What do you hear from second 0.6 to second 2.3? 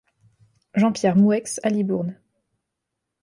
Jean-Pierre Moueix à Libourne.